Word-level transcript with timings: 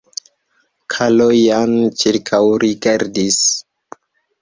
Kalojan 0.95 1.77
ĉirkaŭrigardis. 2.01 3.43